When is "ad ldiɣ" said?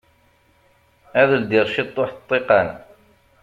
1.21-1.65